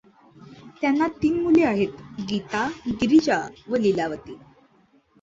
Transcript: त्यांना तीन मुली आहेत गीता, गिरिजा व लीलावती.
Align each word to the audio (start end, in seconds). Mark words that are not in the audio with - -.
त्यांना 0.81 1.07
तीन 1.23 1.39
मुली 1.43 1.63
आहेत 1.63 2.01
गीता, 2.29 2.67
गिरिजा 2.87 3.41
व 3.67 3.75
लीलावती. 3.75 4.37